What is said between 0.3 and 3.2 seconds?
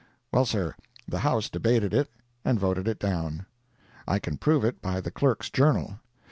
Well, sir, the House debated it and voted it